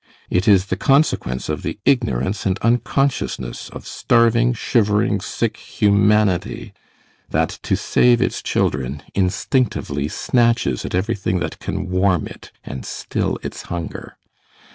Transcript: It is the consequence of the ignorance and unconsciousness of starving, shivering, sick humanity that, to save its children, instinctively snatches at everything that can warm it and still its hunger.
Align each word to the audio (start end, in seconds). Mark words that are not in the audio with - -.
It 0.31 0.47
is 0.47 0.65
the 0.65 0.77
consequence 0.81 1.47
of 1.47 1.61
the 1.61 1.77
ignorance 1.85 2.43
and 2.47 2.57
unconsciousness 2.63 3.69
of 3.69 3.85
starving, 3.85 4.53
shivering, 4.55 5.19
sick 5.21 5.57
humanity 5.57 6.73
that, 7.29 7.59
to 7.61 7.75
save 7.77 8.19
its 8.19 8.41
children, 8.41 9.03
instinctively 9.13 10.07
snatches 10.07 10.85
at 10.85 10.95
everything 10.95 11.37
that 11.37 11.59
can 11.59 11.87
warm 11.87 12.25
it 12.25 12.51
and 12.63 12.83
still 12.83 13.37
its 13.43 13.61
hunger. 13.69 14.17